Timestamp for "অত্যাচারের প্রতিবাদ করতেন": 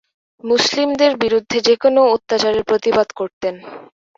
2.15-3.55